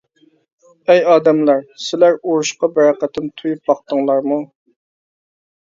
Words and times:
ئەي 0.93 1.01
ئادەملەر، 1.11 1.61
سىلەر 1.83 2.17
ئۇرۇشقا 2.21 2.71
بىرەر 2.79 2.97
قېتىم 3.05 3.29
تويۇپ 3.43 3.73
باقتىڭلارمۇ؟! 3.73 4.41